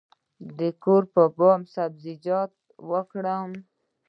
[0.59, 2.51] د کور په بام کې سبزیجات
[2.89, 3.51] وکرم؟